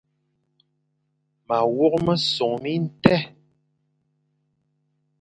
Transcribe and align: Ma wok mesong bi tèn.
Ma 1.47 1.57
wok 1.75 1.95
mesong 2.05 2.55
bi 2.63 2.73
tèn. 3.03 3.23